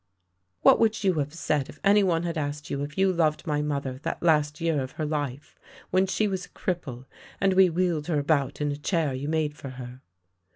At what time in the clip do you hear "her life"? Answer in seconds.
4.93-5.59